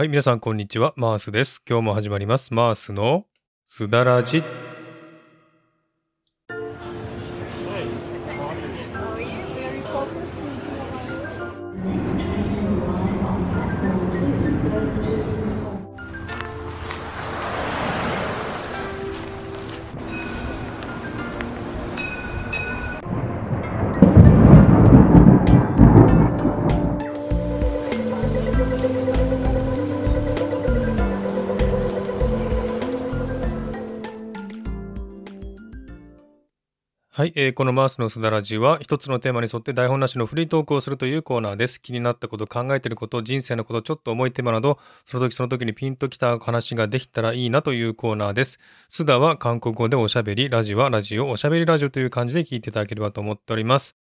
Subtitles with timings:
[0.00, 0.94] はい、皆さんこんにちは。
[0.96, 1.60] マースです。
[1.68, 2.54] 今日も始まります。
[2.54, 3.26] マースの
[3.66, 4.42] すだらじ。
[37.20, 41.78] はい、えーこのマースのすだらじは一つのテーマに沿って台本なしのフリートークをするというコーナーです。
[41.78, 48.58] 気になったこと、考えていること、人生のこと、ちょっと重いテーマなど、その時その時にピンときた話ができたらいいなというコーナーです。
[48.88, 53.96] すだは韓国語でおしゃべり、ラジはラジオ、おしゃべりラジオという感じで聞いていただければと思っております。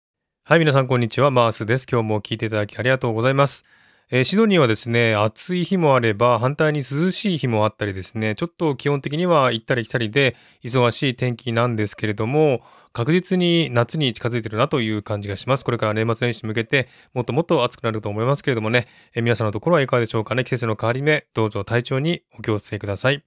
[0.44, 1.32] はい、皆さんこんにちは。
[1.32, 1.88] マースです。
[1.92, 3.66] 今日も聞いていただきありがとうございます。
[4.10, 12.62] えーシドニーはですね、暑い日もあれば、反対に涼しい日もあったりですね、ちょっと基本的には行ったり来たりで忙しい天気なんですけれども、
[12.98, 15.64] 確実に夏に近づいてるなという感じがします。
[15.64, 20.44] これから年末年始に向けて、もっともっと暑くなると思いますけれどもね、え皆さんのところはいかがでしょうかね？
[20.44, 23.24] 季節の変わり目、どうぞ体調にお気をつけください。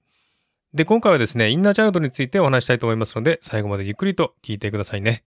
[0.75, 5.23] で、今回はですね、インナーチャイルドについてお話したいと思いますので、最後までゆっくりと聞いてくださいね。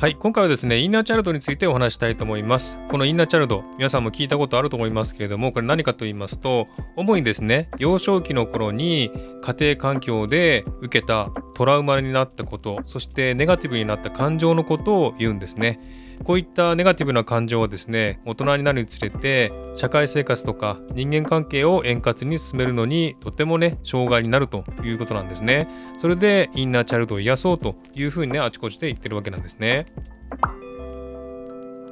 [0.00, 2.80] はい、今回はですね、インナーチャイルドについてお話したいと思います。
[2.88, 6.64] このインナーチャイルド、皆さんも聞いたことあると思いますけれども、これ何かと言いますと、
[6.96, 9.12] 主にですね、幼少期の頃に
[9.42, 15.78] 家庭環境で受けたトラウマになったこと、そしてネガティブになった感情のことを言うんですね。
[16.24, 25.68] こういったネガティブな感情はですね、大人になるにつれて、社会生活とか人間関係を円滑に進めるのにとてもね、障害になるということなんですね。
[25.98, 29.86] それでインナーチャイルドを癒そうというふうにね、あちこちで言ってるわけなんですね。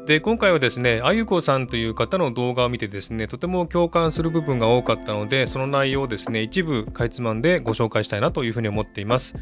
[0.09, 9.35] で今回はですねあゆこさんという方の動画を見てですねとても共感する部分が多かったのでその内容をですね一部かいつまんでご紹介したいなというふうに思っています。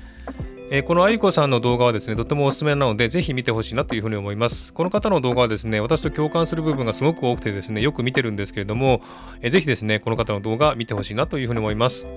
[0.71, 9.01] えーこのあゆこさんの動画はですねとってもおすすめなのでぜひ見てほしいなというふうに思いますこの方の動画はですね私と共感する部分がすごく多くてですねよく見てるんですけれども、
[9.41, 12.09] えーぜひですねこの方の動画見てほしいなというふうに思います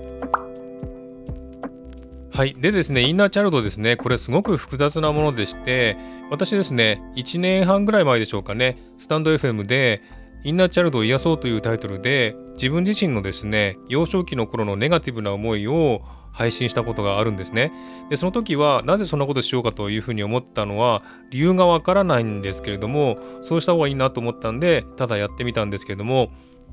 [2.32, 2.54] はい。
[2.54, 5.98] でですね、インナーチャイルドですね、これすごく複雑なものでして、
[6.30, 10.00] 私ですね、1年半ぐらい前でしょうかね、スタンド FM で、
[10.42, 16.00] インナーチャイルドを癒そうというタイトルで、自分自身のですね、幼少期の頃のネガティブな思いを
[16.32, 17.72] 配信したことがあるんですね。
[18.08, 26.30] で、その時は、なぜそんなことしようかというふうに思ったのは、理由がわからないんですけれども、そうした方がいいなと思ったんで、ただやってみたんですけれども、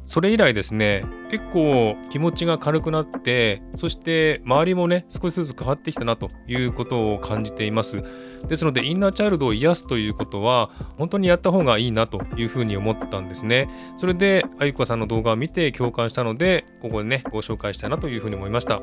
[0.08, 8.02] それ以来ですね結構気持ちが軽くなってそして周りもね少しずつ変わってきたなということを感じています。
[8.48, 13.70] ですのでインナーチャイルドを癒すということは本当にやった方がいいなというふうに思ったんですね。
[13.98, 18.82] それであゆこさんの動画を見て共感したのでここでねご紹介したいなというふうに思いました。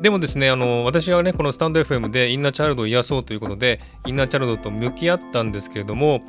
[0.00, 6.22] でもですね、あの、私はね、このスタンド FM でインナーチャイルドを癒そうということで、インナーチャイルドと向き合ったんですけれども、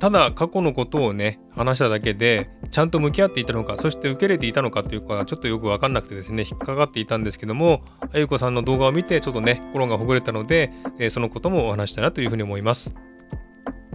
[0.00, 7.82] ただ過去のことをね、話しただけで、ちゃんと向き合っていたのか、そして受け入れていたのかというか、ちょっとよくわかんなくてですね、引っかかっていたんですけども、
[8.12, 12.94] あゆこさんの動画を見て、ちょっとね、心がほぐれたので、えーそのこともお話したいなというふうに思います。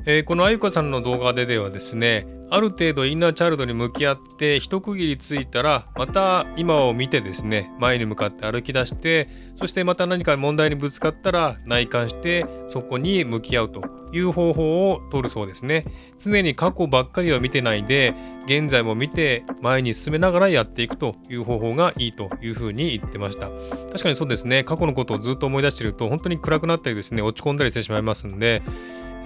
[0.07, 15.84] えーこのあゆこさんの動画でではですねある程度インナーチャイルドに向き合って一区切りついたらまた今を見てですね前に向かって歩き出してそしてまた何か問題にぶつかったら内観してそこに向き合うという方法を取るそうですね。
[16.17, 18.13] 常に過去ばっかりは見てないで
[18.45, 23.50] 現在も見て前に進めながらやっていくという方法がいいというふうに言ってました。
[23.91, 24.63] 確かにそうですね。
[24.63, 28.61] 過去のことをずっと思い出していると本当に暗くなったりですね落ち込んだりしてしまいますんで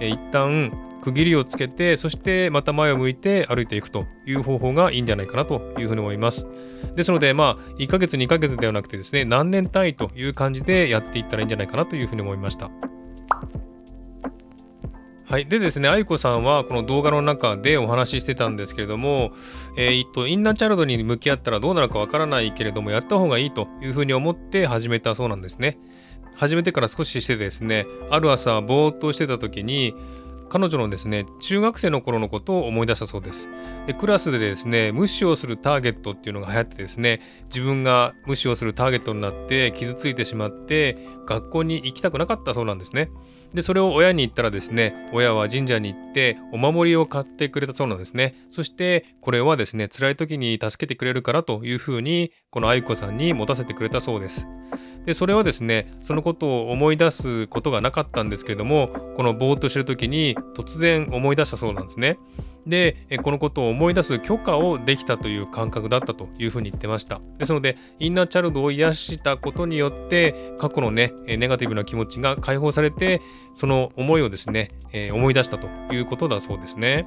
[0.00, 0.70] え一旦
[1.00, 6.46] 区切りをつけてそしてまた前を向いて歩いていくという方法がいいんじゃないかなというふうに思います
[6.94, 12.70] ですのでまあ1ヶ月2ヶ月ではなくてですね何年単位という感じでやっていったらいいんじゃないかなというふうに思いました
[15.30, 15.46] はい。
[15.46, 19.30] でですね、愛子さんはこの動画の中でお話ししてたんですけれども、
[19.76, 25.78] えーっと、インナーチャイルドに向き合ったらどうなるかわからないけれども、やった方がいいというふうに思って始めたそうなんですね。
[26.34, 29.94] 始めてから少ししてですね、ある朝、ぼーっとしてた時に、
[30.50, 33.48] 彼女のですね中学生の頃のことを思い出したそうです。
[33.86, 43.10] でクラスでですね無視をするターゲットっていうのが流行ってですね自分が無視をするターゲットになって傷ついてしまって学校に行きたくなかったそうなんですね。
[43.54, 48.34] でそれを親に言ったらですね親は神社に行ってお守りを買ってくれたそうなんですね。
[48.50, 54.48] そしてこれはですね辛い時に助けてくれるからというふうにこの愛子さんに持たせてくれたそうです。
[55.06, 62.18] でそれはですねそのことを思い出すことがなかったんですけれどもこのぼーっとしてる時に突然思い出したそうなんですね。
[62.66, 67.20] でこのことを思い出す許可をできたという感覚だったというふうに言ってました。
[67.38, 73.22] ですのでインナーチャルドを癒したことによって過去のねネガティブな気持ちが解放されて
[73.54, 74.72] その思いをですね
[75.12, 77.06] 思い出したということだそうですね。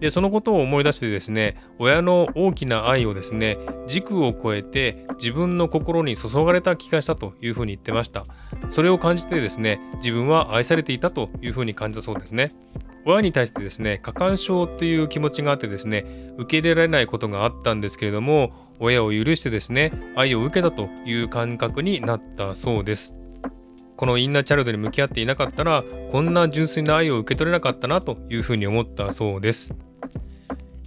[0.00, 8.22] でそのことを思い出してですね親の大きな愛をですね軸を超えて自分の心に注がれた気がしたというふうに言ってました。
[8.68, 12.48] それを感じてですね自分は愛されていたというふうに感じたそうですね。
[13.06, 23.14] 親に対してですね過干渉という気持ちがあってですね受け入れられないことがあったんですけれども親を許してですね愛を受けたという感覚になったそうです。
[23.96, 29.74] このインナーチャイルドに向き合っていなかったらこんな純粋な愛を受け取れなかったなというふうに思ったそうです。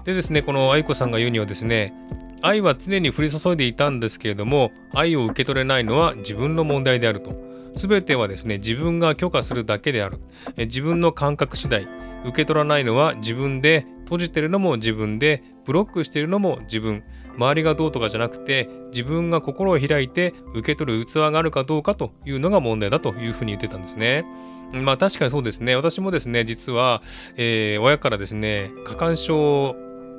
[0.03, 1.93] でですねこの愛子さんが言うにはですね
[2.41, 7.47] 愛は常に降り注いでいたんですけれども愛を受け取れないのは自分の問題であると。
[7.73, 10.19] 全てはですね自分が許可するだけである。
[10.57, 11.87] 自分の感覚次第。
[12.23, 17.03] 受け取らないのは自分で閉じてるのも自分でブロックしてるのも自分
[17.37, 24.25] 周りがどうとかじゃなくて自分が心を開いて受け取る器があるかどうかというのが問題だというふうに言ってたんですね。
[24.71, 25.75] まあ確かにそうですね。
[25.75, 27.01] 私もですね、実は、
[27.37, 29.75] えー、親からですね、過干渉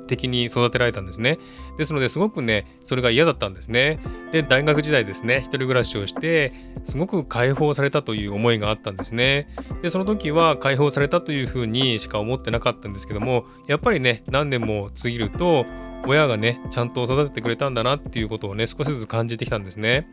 [0.09, 1.37] 的に育てられたんですね。
[1.77, 3.99] ですので、すごくね、それが嫌だったんですね。
[4.33, 6.51] で、大学時代ですね、一人暮らしをして、
[6.83, 9.47] すごく解放されたという思いがあったんですね。
[9.81, 15.63] で、その時は解放されたというふうにしか思ってなかったんですけども、やっぱりね、何年も過ぎると、
[16.07, 20.03] 親がね、ちゃんと育ててくれたんだなっていうことをね、少しずつ感じてきたんですね。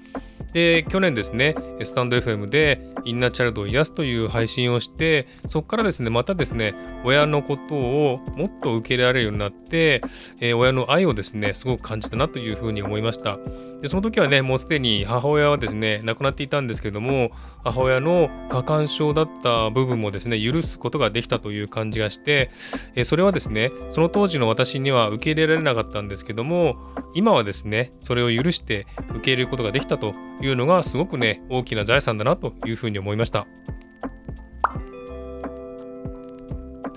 [0.56, 6.74] で、去年ですね、スタンド FM でインナーチャイルドを癒すという配信をして、そこからですね、またですね、
[7.04, 10.00] 親のことをもっと受け入れられるようになって、
[10.40, 13.36] えー、親の愛をですね、すごく感じたなというふうに思いました。
[13.82, 17.32] で、その時はね、もうすでに母親はですね、亡くなっていたんですけども、
[17.62, 22.50] 母親の過干渉だった部分もですね、許すことができたという感じがして、
[22.94, 26.76] えー、それはですね、その当時の私には受け入れられなかったんですけども、
[27.14, 33.46] 今はですね、それを許して受け入れることができたといういうのがすごくね、大きな財産だなというふうに思いました。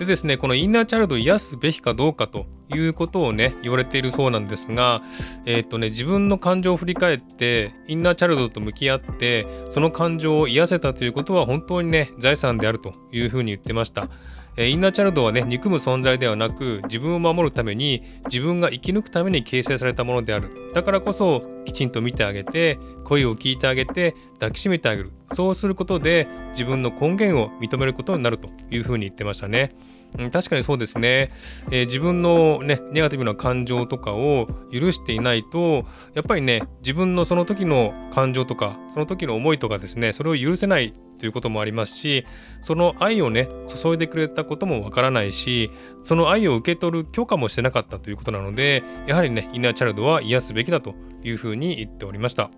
[0.00, 5.02] でですね、このインナーチャイルドを癒すべきかどうかということをね、言われているそうなんですが、
[5.44, 14.08] えー、っとね、自分の感情を振り返って、インナーチャイルドと向き合って、その感情を癒せたということは本当にね、財産であるというふうに言ってました。
[14.56, 20.50] えインナーチャルドはね、憎む存在ではなく、自分を守るために、自分が生き抜くために形成されたものである。
[20.74, 25.12] だからこそ、きちんと見てあげて、声を聞いてあげて、抱きしめてあげる。
[25.28, 29.70] そうすることで、自分の根源を認めることになるというふうに言ってましたね。
[30.18, 31.28] うん、確かにそうですね、
[31.70, 35.84] えー、自分のね、ネガティブな感情とかを許していないと、
[36.14, 42.26] やっぱりね、自分のその時の感情とか、その時の思いとかですね、それを許せないということもありますし
[42.60, 45.70] その愛をね注いでくれたこともわからないし
[46.02, 52.50] その愛を受け取る許可もしてなかったということなのでやはりねインナーチャイルドは癒すべきだというふうに言っておりました。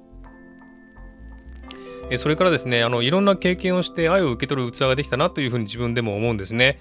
[2.19, 6.81] それからですね、あのいろんな経験をして愛を受け取る器ができたなというふうに自分でも思うんですね。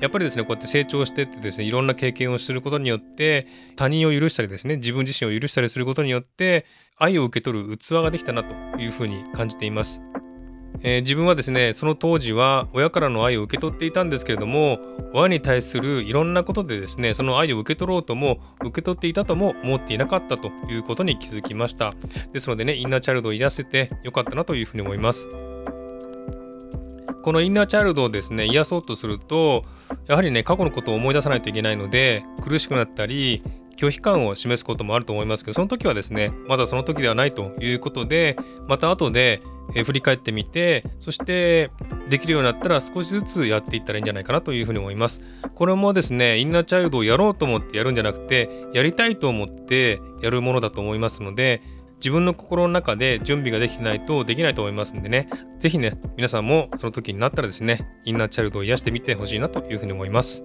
[0.00, 3.46] やっぱりですね、こうやって成長してってですね、いろんな経験をすることによって、
[3.76, 10.00] 他人を許したりですね、自分自身を許したりすることによって、愛を受け取る器ができたなというふうに感じています。
[10.80, 14.80] えー、自分はですねその当時は親からの愛を受け取っていたんですけれども
[15.12, 21.94] 親に対するいろんなことでですねその愛を受け取ろうとも受け取っていたとも思っていなかったということに気づきました。
[22.32, 25.28] ですのでねインナーチャイルドを癒せてよかったなというふうに思います。
[27.22, 29.64] このインナーチャイルドをですね癒そうとすると
[30.08, 33.42] やはりね過去のことを思い出さないといけないので苦しくなったり
[33.76, 38.36] 拒否感を示すこともあると思いますけどその時はですねまだその時ではないということで
[38.68, 39.40] また後で
[39.84, 41.70] 振り返ってみてそして
[42.08, 45.20] できるようになったら少しずつやっていったらいいんじゃないかなというふうに思います。
[45.54, 51.62] これもですねインナーチャイルドをやろうと思ってやるんじゃなくてやりたいと思ってやるものだと思いますので
[51.96, 55.28] 自分の心の中で準備ができてないとできないと思いますんでね。
[55.60, 60.44] 是非ね皆さんもその時になったらですねインナーチャイルドを癒してみてほしいなというふうに思います。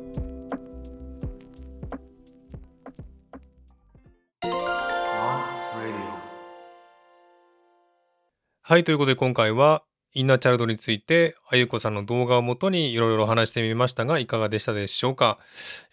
[8.70, 9.84] はい、ということで今回は
[10.14, 15.40] インナーチャイルドについて、あゆこさんの動画をもとにいろいろ話してみましたが、いかがでしたでしょうか、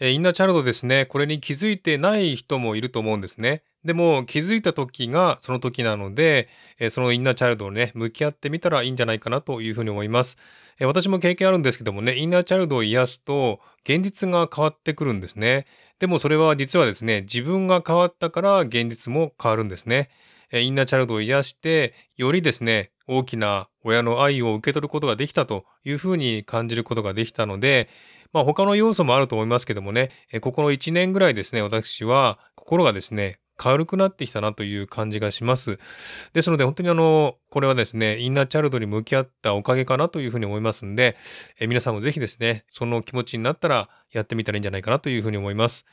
[0.01, 3.63] えー、インナーチャイルドですね、これに気づいてない人もいると思うんですね。
[3.85, 6.49] でも気づいた時がその時なので、
[6.81, 10.37] えー、そのインナーチャイルドをね、向き合ってみたらいいんじゃないかなというふうに思います。
[10.81, 15.67] えー、私も経験あるんですけどもね、インナーチャイルドを癒すと現実が変わってくるんですね。
[16.01, 20.11] でもそれは実はですね、自分が変わったから現実も変わるんですね。
[20.53, 27.89] インナーチャイルドを癒して、よりですね、大きな親の愛を受け取ることができたというふうに感じることができたので、
[28.33, 30.11] まあ他の要素もあると思いますけどもね、
[30.41, 35.79] ここの1年ぐらいですね、私は心がですね、軽くなってきたなという感じがします。
[36.33, 41.17] ですので本当にあの、これはですね、インナーチャイルドに向き合ったおかげかなというふうに思いますんで、
[41.61, 45.87] え皆さんもぜひですね、その気持ちになったらやってみたらいいんじゃないかなというふうに思います。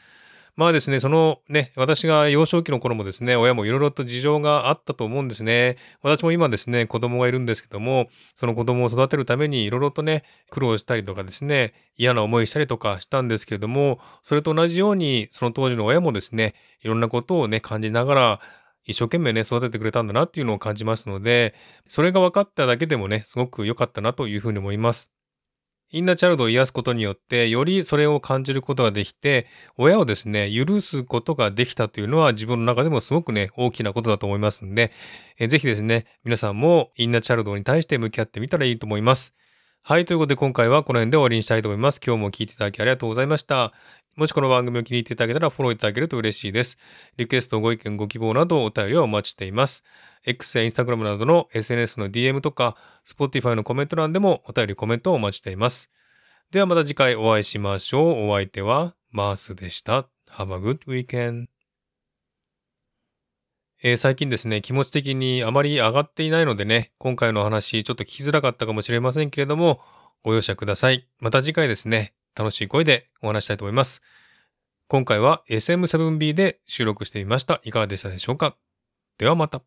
[0.55, 5.77] まあですね、そのね、私が幼少期の頃もですね、親もいろいろと事情があったと思うんですね。
[6.01, 18.41] 私も今ですね、子供がいるんですけども、その子供を育てるためにいろいろとね、苦労したりとかですね、嫌な思いしたりとかしたんですけれども、それと同じように、その当時の親もですね、いろんなことをね、感じながら、
[18.83, 21.53] 一生懸命ね、育ててくれたんだなっていうのを感じますので、
[21.87, 25.11] それが分かっただけでもね、すごく良かったなというふうに思います。
[25.91, 34.91] インナーチャルドを癒すことによって、よりそれを感じることができて、親をですね、許すことができたというのは自分の中でもすごくね、大きなことだと思いますんで、
[35.37, 39.35] えぜひですね、皆さんもインナーチャルドに対して向き合ってみたらいいと思います。
[39.83, 41.99] はい、ということで今回はこの辺で終わりにしたいと思います。
[42.05, 43.73] 今日も聞いていただきありがとうございました。
[44.17, 46.77] もしこの番組を気に入っていただけたらフォローいただけると嬉しいです。
[47.15, 49.83] リクエスト、ご意見、ご希望などお便りをお待ちしています。
[50.25, 52.75] X や Instagram などの SNS の DM とか、
[53.07, 55.91] Spotify のコメント欄でもお便り、コメントをお待ちしています。
[56.51, 58.29] ではまた次回お会いしましょう。
[58.29, 60.09] お相手はマースでした。
[60.29, 61.45] Have a good weekend.
[63.83, 69.79] えー、最近ですね、気持ち的にあまり上がっていないのでね、今回の話ちょっと聞きづらかったかもしれませんけれども、
[70.21, 71.07] ご容赦ください。
[71.19, 74.01] また次回ですね、楽しい声でお話したいと思います。
[74.87, 77.61] 今回は SM7B で収録してみました。
[77.63, 78.57] いかがでしたでしょうか？
[79.17, 79.61] ではまた。